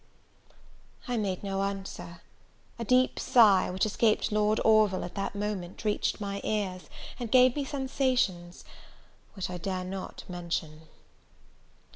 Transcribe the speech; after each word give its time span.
I 1.07 1.15
made 1.15 1.43
no 1.43 1.61
answer; 1.61 2.23
a 2.79 2.83
deep 2.83 3.19
sigh, 3.19 3.69
which 3.69 3.85
escaped 3.85 4.31
Lord 4.31 4.59
Orville 4.65 5.03
at 5.03 5.13
that 5.13 5.35
moment, 5.35 5.85
reached 5.85 6.19
my 6.19 6.41
ears, 6.43 6.89
and 7.19 7.29
gave 7.31 7.55
me 7.55 7.63
sensations 7.63 8.65
which 9.35 9.47
I 9.47 9.59
dare 9.59 9.83
not 9.85 10.23
mention! 10.27 10.87